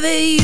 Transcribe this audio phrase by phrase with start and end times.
[0.00, 0.39] give it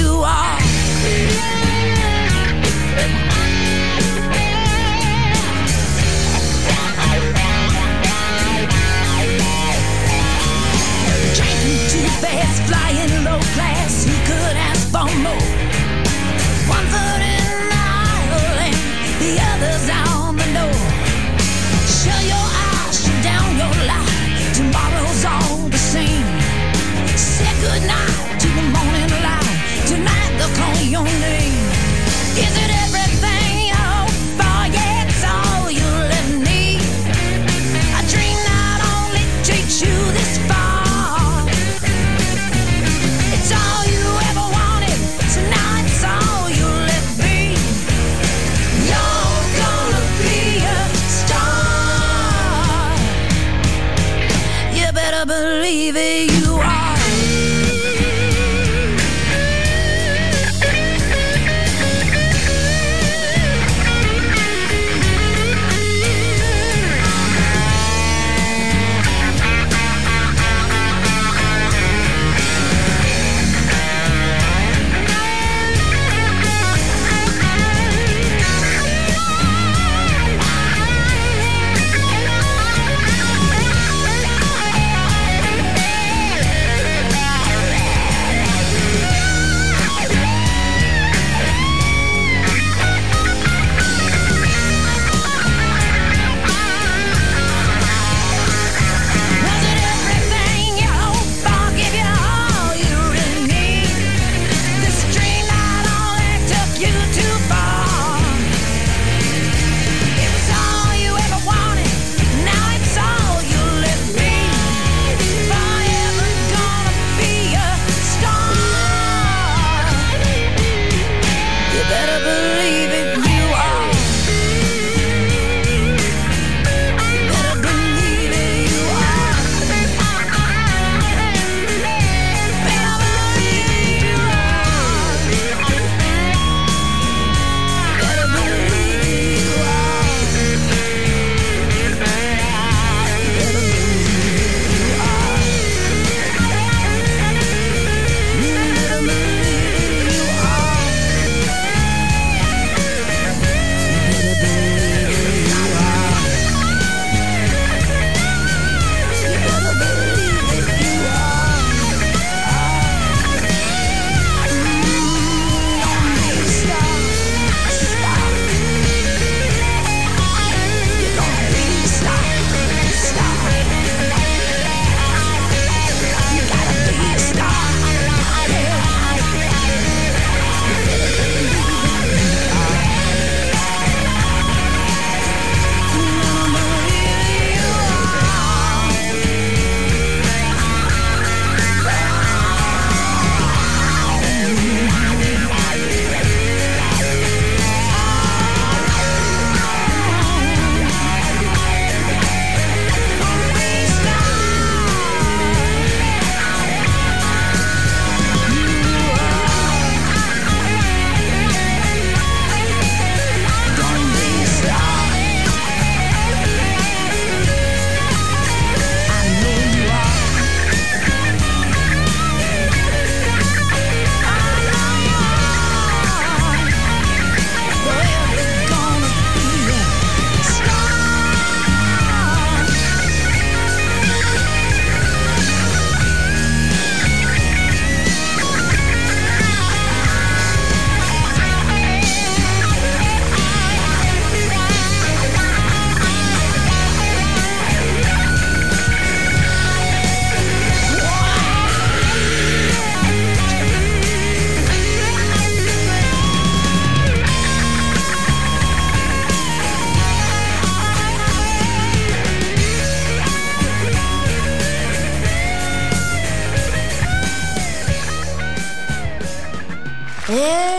[270.28, 270.75] Yeah.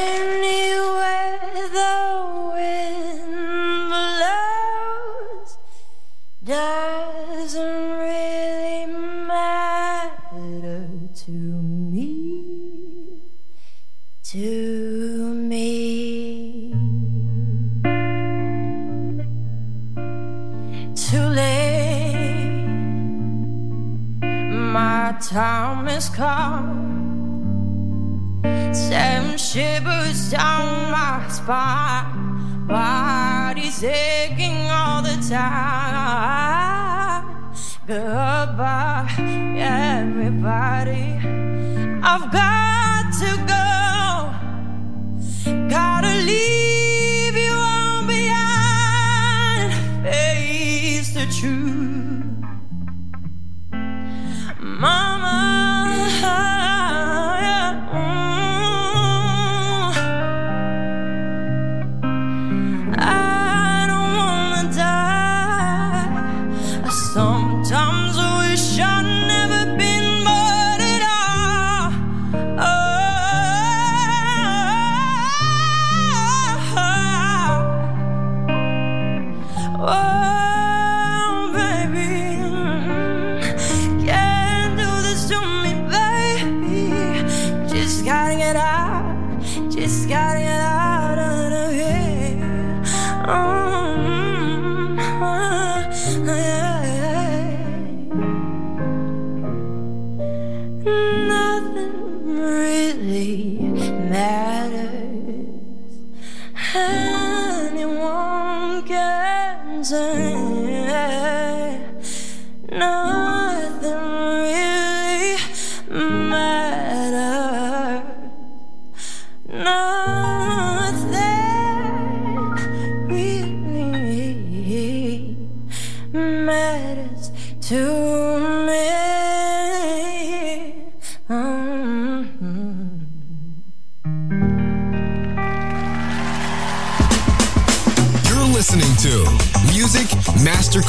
[109.90, 110.37] Can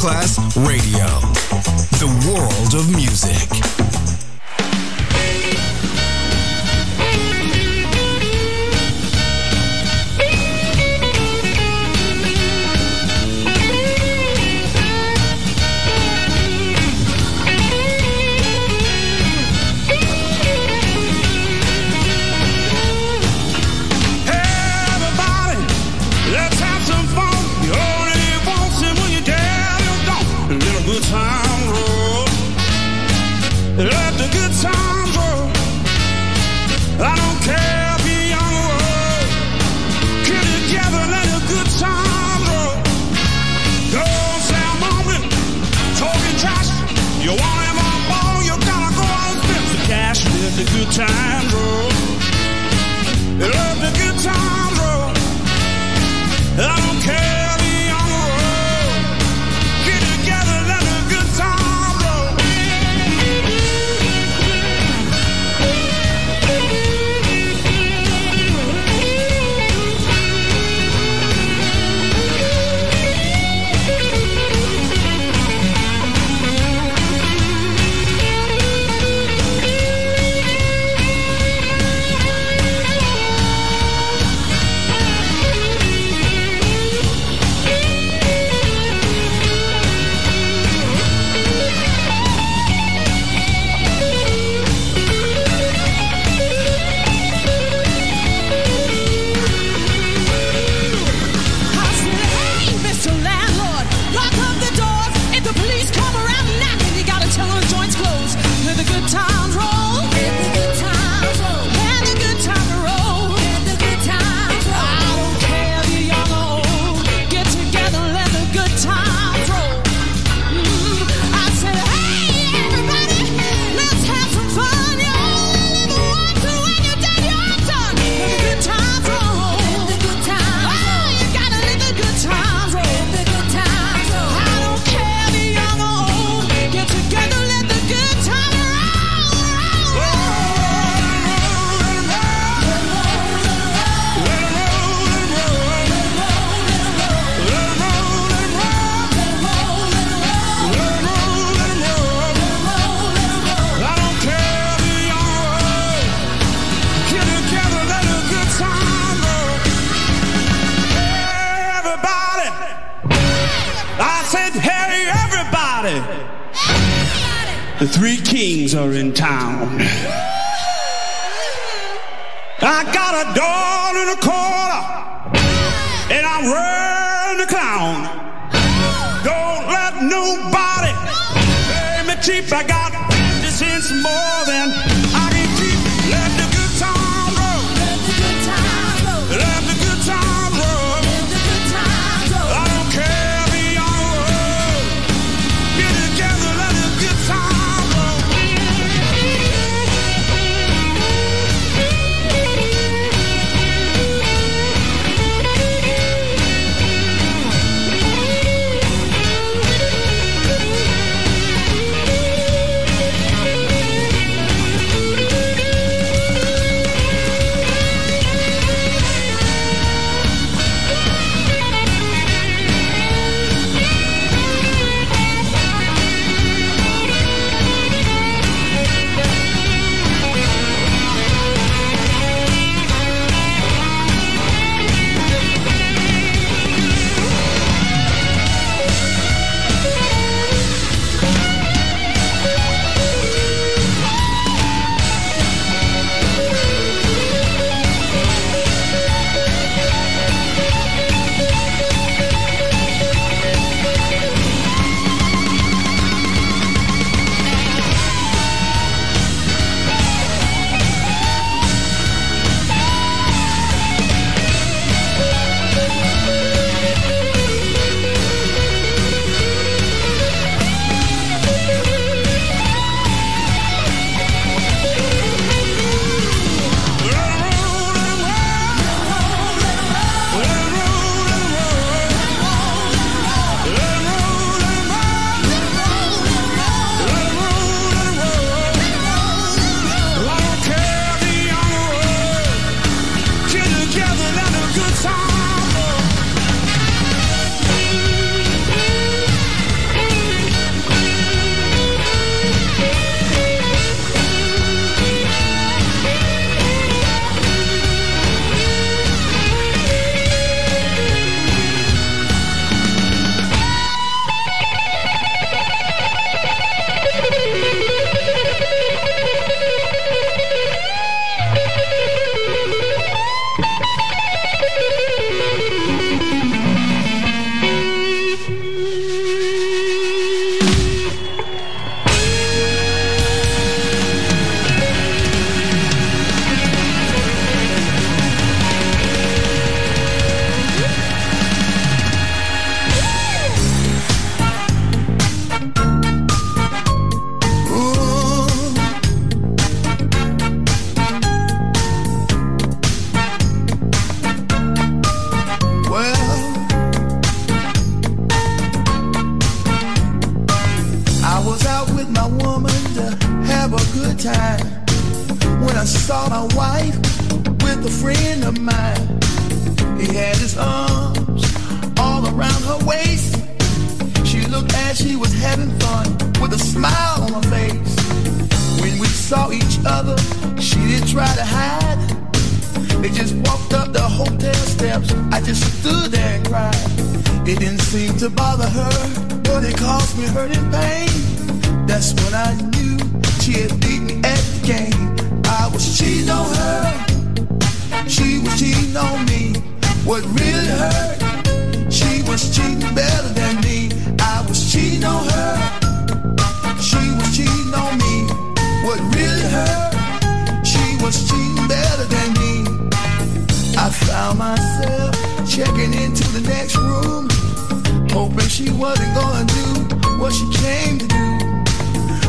[0.09, 0.98] Masterclass Radio,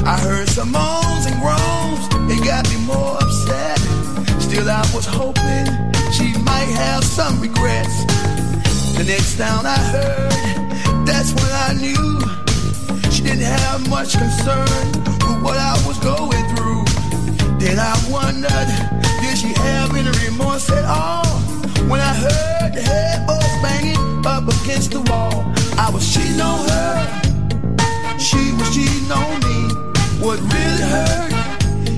[0.09, 2.01] I heard some moans and groans,
[2.33, 3.77] it got me more upset.
[4.41, 5.69] Still, I was hoping
[6.11, 8.05] she might have some regrets.
[8.97, 12.01] The next sound I heard, that's when I knew
[13.11, 14.89] she didn't have much concern
[15.29, 16.85] with what I was going through.
[17.59, 18.69] Then I wondered,
[19.21, 21.37] did she have any remorse at all?
[21.85, 25.45] When I heard the headboard banging up against the wall,
[25.77, 28.17] I was cheating on her.
[28.17, 29.88] She was cheating on me.
[30.21, 31.31] What really hurt?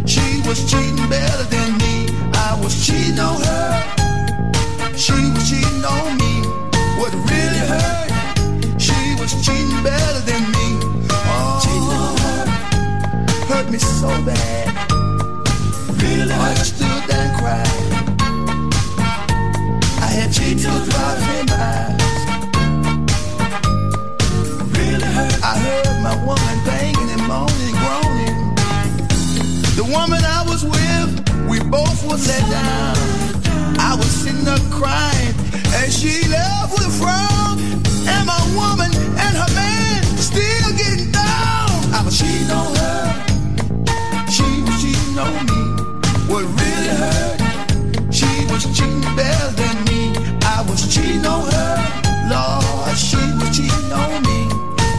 [0.07, 2.09] She was cheating better than me.
[2.33, 3.71] I was cheating on her.
[4.95, 6.33] She was cheating on me.
[6.99, 8.09] What really hurt?
[8.79, 10.67] She was cheating better than me.
[11.09, 12.31] Oh, cheating on her
[13.51, 14.67] hurt me so bad.
[16.01, 16.57] Really hurt.
[16.57, 17.83] I stood there and cried.
[19.99, 22.21] I had tears drops in my eyes.
[24.77, 25.35] Really hurt.
[25.43, 25.90] I heard
[29.81, 31.09] The woman I was with,
[31.49, 32.93] we both were let down.
[33.81, 35.33] I was sitting up crying
[35.73, 37.57] and she left with a frown.
[38.05, 41.65] And my woman and her man still getting down.
[41.97, 43.09] I was cheating on her.
[44.29, 45.61] She was cheating on me.
[46.29, 47.41] What really hurt?
[48.13, 50.13] She was cheating better than me.
[50.45, 51.73] I was cheating on her.
[52.29, 54.45] Lord, she was cheating on me.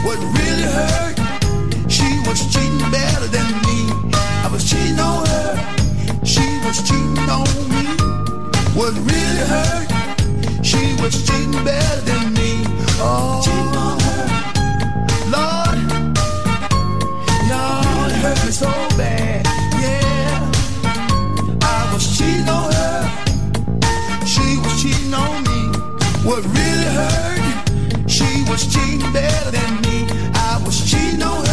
[0.03, 1.15] What really hurt?
[1.87, 2.72] She was cheating
[8.83, 9.87] What really hurt?
[10.61, 12.65] She was cheating better than me.
[12.99, 13.39] Oh.
[15.31, 15.77] Lord,
[17.47, 18.67] Lord, it hurt me so
[18.97, 19.45] bad.
[19.79, 20.51] Yeah,
[21.61, 23.07] I was cheating on her.
[24.25, 25.61] She was cheating on me.
[26.27, 28.11] What really hurt?
[28.11, 30.07] She was cheating better than me.
[30.35, 31.52] I was cheating on her.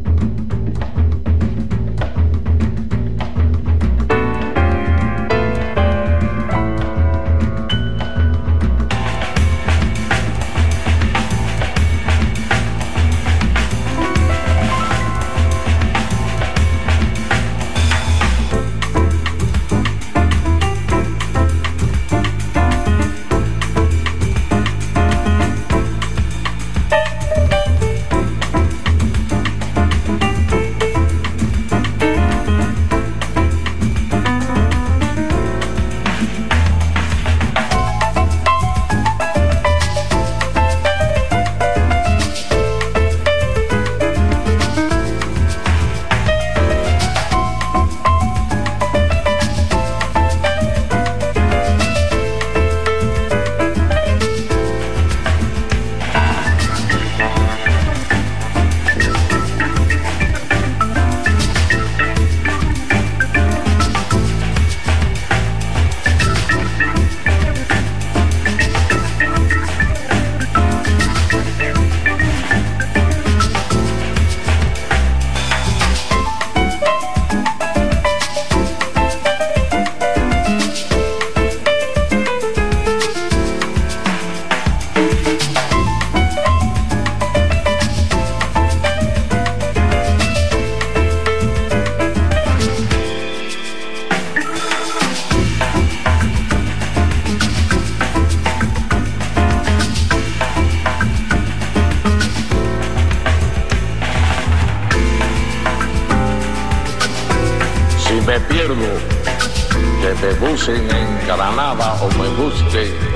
[110.69, 112.27] en Granada o me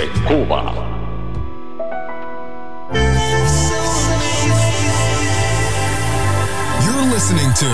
[0.02, 0.74] en Cuba.
[6.84, 7.70] You're listening to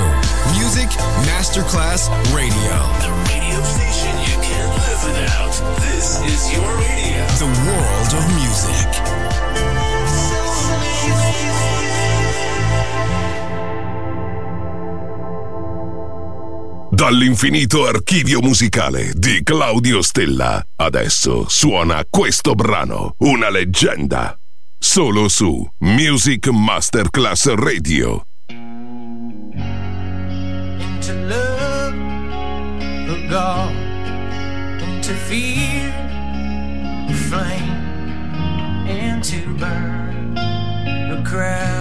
[0.59, 0.89] Music
[1.25, 2.73] Masterclass Radio.
[2.99, 5.53] The radio station you can't live without.
[5.79, 7.25] This is your radio.
[7.39, 8.00] The world
[17.01, 20.63] Dall'infinito archivio musicale di Claudio Stella.
[20.75, 24.37] Adesso suona questo brano, una leggenda.
[24.77, 28.21] Solo su Music Masterclass Radio.
[28.49, 28.75] Into
[31.25, 31.95] love,
[33.07, 33.71] the God,
[34.83, 35.91] into fear,
[37.07, 38.29] the flame,
[38.87, 41.80] and to burn the crowd.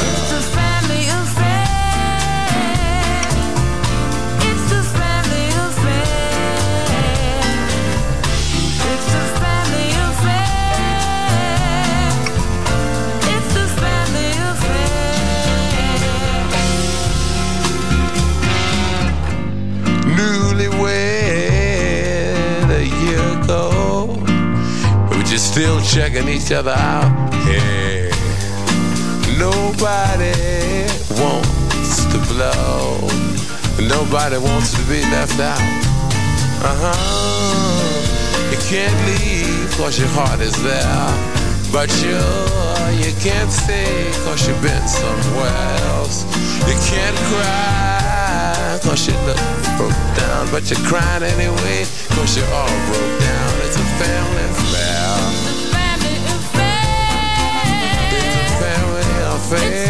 [25.41, 27.33] Still checking each other out.
[27.49, 28.11] Hey,
[29.39, 30.37] nobody
[31.17, 33.01] wants to blow.
[33.81, 35.59] Nobody wants to be left out.
[36.61, 38.51] Uh-huh.
[38.51, 41.09] You can't leave cause your heart is there.
[41.73, 42.21] But you,
[43.01, 45.57] you can't stay cause you've been somewhere
[45.97, 46.23] else.
[46.69, 49.41] You can't cry cause you look
[49.77, 50.51] broke down.
[50.51, 51.81] But you're crying anyway
[52.13, 53.51] cause you're all broke down.
[53.65, 54.90] It's a family affair.
[59.51, 59.80] Family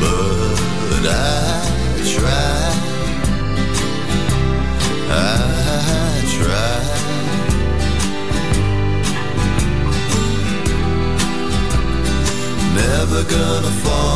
[0.00, 1.20] But I
[2.12, 2.62] try.
[5.10, 5.20] I
[6.36, 6.76] try.
[12.74, 14.15] Never gonna fall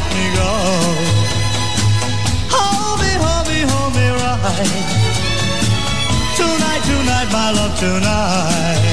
[0.00, 0.50] let me go.
[2.54, 4.70] Hold me, hold me, hold me right.
[6.36, 8.89] Tonight, tonight, my love, tonight.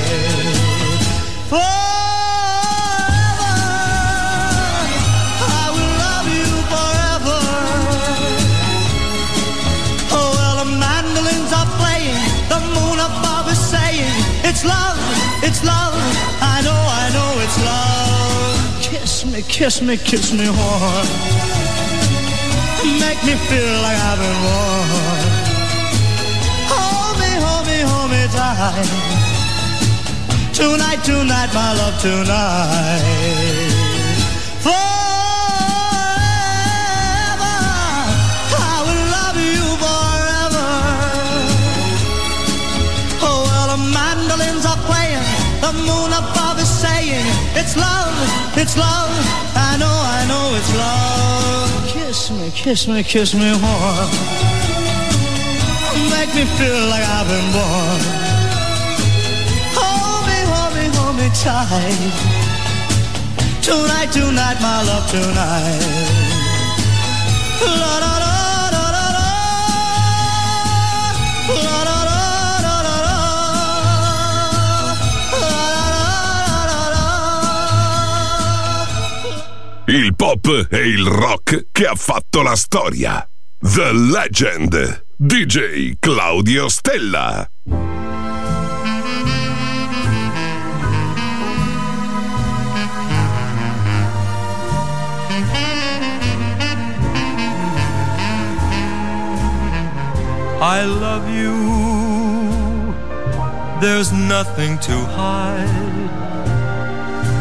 [19.48, 21.08] Kiss me, kiss me, hard.
[23.00, 24.90] Make me feel like I've been warm.
[26.72, 28.90] Hold me, hold me, hold me tight.
[30.54, 33.02] Tonight, tonight, my love, tonight.
[34.62, 34.78] Forever,
[38.56, 40.70] I will love you forever.
[43.26, 45.26] Oh, well, the mandolins are playing,
[45.62, 46.47] the moon above
[47.68, 49.12] It's love, it's love.
[49.54, 51.88] I know, I know it's love.
[51.90, 54.08] Kiss me, kiss me, kiss me more.
[56.16, 58.00] Make me feel like I've been born.
[59.76, 62.14] Hold me, hold me, hold me tight.
[63.62, 66.08] Tonight, tonight, my love, tonight.
[67.66, 68.37] La la la
[79.90, 83.26] Il pop e il rock che ha fatto la storia.
[83.58, 85.06] The Legend.
[85.16, 87.50] DJ Claudio Stella.
[100.60, 102.94] I love you.
[103.80, 105.66] There's nothing to hide.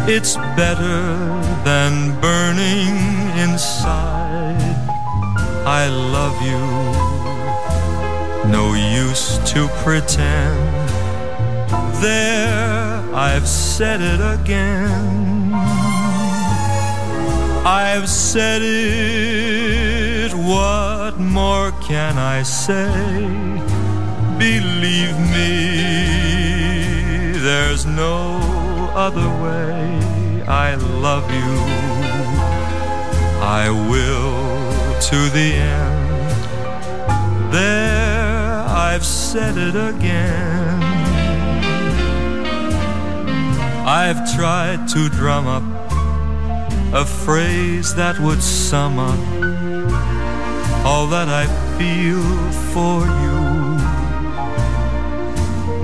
[0.07, 1.46] It's better
[1.87, 2.97] than burning
[3.39, 4.77] inside.
[5.81, 6.65] I love you.
[8.51, 10.91] No use to pretend.
[12.03, 15.53] There, I've said it again.
[17.65, 20.33] I've said it.
[20.35, 22.91] What more can I say?
[24.39, 25.53] Believe me,
[27.49, 28.41] there's no
[28.95, 30.06] other way.
[30.49, 31.53] I love you.
[33.43, 36.07] I will to the end.
[37.53, 40.83] There, I've said it again.
[43.85, 45.65] I've tried to drum up
[46.93, 49.19] a phrase that would sum up
[50.87, 52.23] all that I feel
[52.73, 53.41] for you.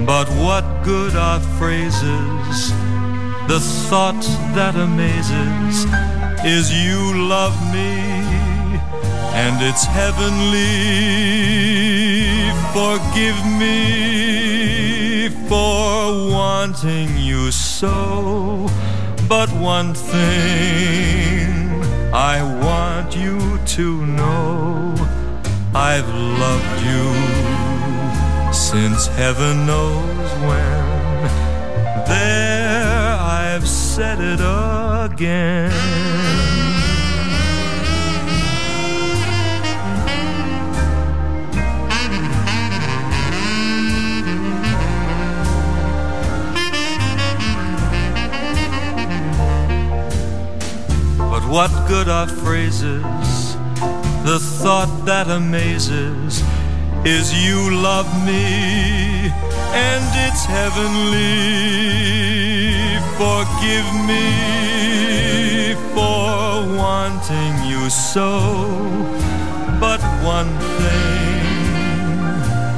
[0.07, 2.82] But what good are phrases?
[3.49, 4.23] The thought
[4.55, 5.87] that amazes
[6.45, 7.99] is you love me,
[9.35, 10.73] and it's heavenly.
[12.73, 18.69] Forgive me for wanting you so.
[19.29, 21.83] But one thing
[22.15, 24.95] I want you to know
[25.75, 26.09] I've
[26.45, 27.07] loved you
[28.53, 30.83] since heaven knows when.
[32.07, 32.62] There,
[33.95, 35.71] said it again.
[51.19, 53.57] But what good are phrases?
[54.25, 56.43] The thought that amazes
[57.05, 59.29] is you love me
[59.75, 62.42] and it's heavenly.
[63.19, 68.31] Forgive me for wanting you so.
[69.79, 71.23] But one thing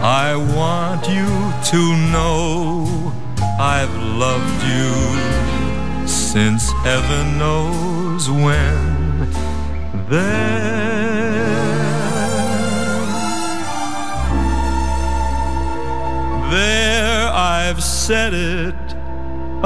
[0.02, 1.30] I want you
[1.72, 3.12] to know
[3.58, 9.30] I've loved you since heaven knows when.
[10.10, 10.64] There,
[16.50, 18.93] there I've said it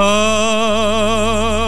[0.01, 1.58] I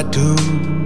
[0.00, 0.79] I do.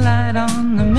[0.00, 0.89] Candlelight on the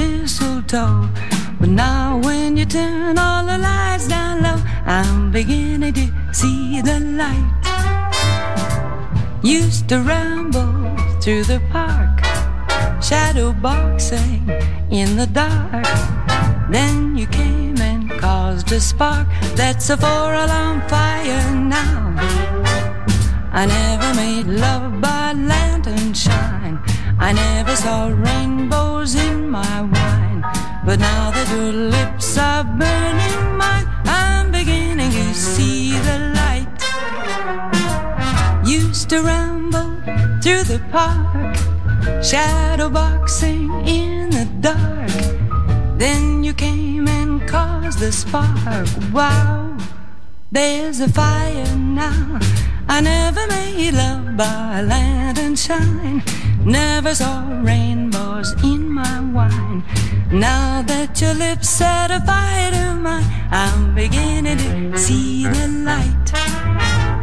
[51.01, 52.39] a fire now.
[52.87, 56.21] I never made love by lantern shine.
[56.63, 59.83] Never saw rainbows in my wine.
[60.31, 66.31] Now that your lips set a fire to mine, I'm beginning to see the light.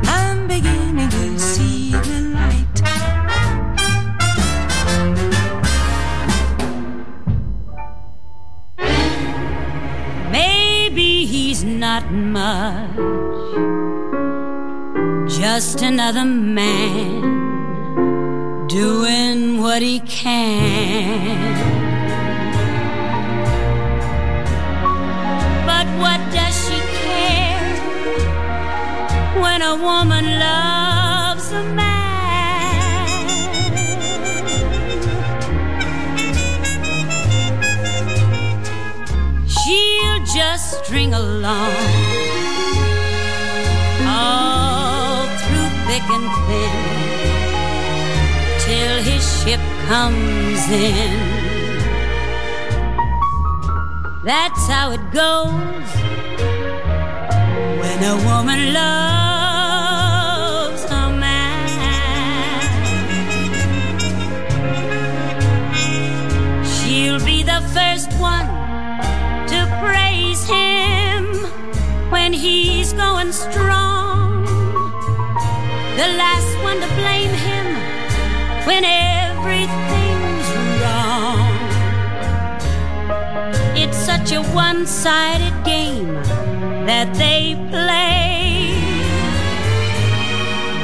[0.08, 2.82] I'm beginning to see the light.
[10.32, 12.96] Maybe he's not much,
[15.38, 17.22] just another man
[18.66, 21.54] doing what he can.
[25.64, 27.76] But what does she care
[29.40, 33.06] when a woman loves a man?
[39.46, 42.07] She'll just string along
[46.02, 46.28] and
[48.64, 51.18] till his ship comes in.
[54.24, 55.90] That's how it goes
[57.80, 59.64] when a woman loves
[60.84, 62.62] a man.
[66.64, 68.46] She'll be the first one
[69.52, 71.24] to praise him
[72.10, 73.97] when he's going strong.
[75.98, 77.66] The last one to blame him
[78.68, 80.48] when everything's
[80.80, 81.58] wrong.
[83.76, 86.14] It's such a one sided game
[86.86, 88.78] that they play.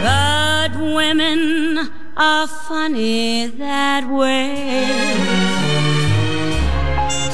[0.03, 4.85] But women are funny that way.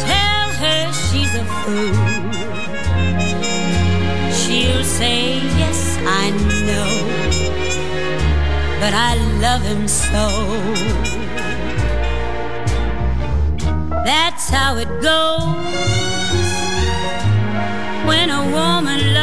[0.04, 2.09] Tell her she's a fool.
[8.80, 10.26] But I love him so.
[14.04, 16.00] That's how it goes
[18.08, 19.19] when a woman loves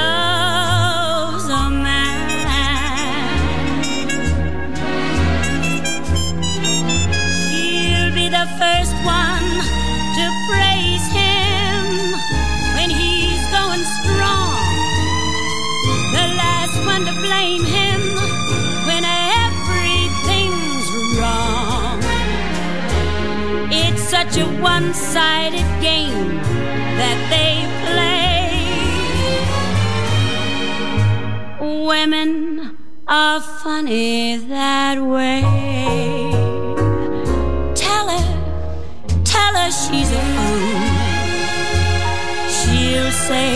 [24.39, 26.37] a one sided game
[26.99, 28.43] that they play.
[31.85, 32.77] Women
[33.07, 35.41] are funny that way.
[37.73, 38.27] Tell her,
[39.23, 40.81] tell her she's a fool.
[42.57, 43.53] She'll say,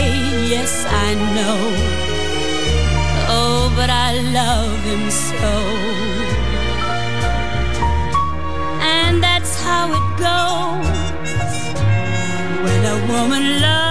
[0.50, 1.60] Yes, I know.
[3.34, 6.41] Oh, but I love him so.
[10.22, 10.88] Goes
[12.64, 13.91] when a woman loves